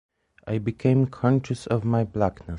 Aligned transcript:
I 0.47 0.57
became 0.57 1.05
conscious 1.05 1.67
of 1.67 1.85
my 1.85 2.03
blackness. 2.05 2.49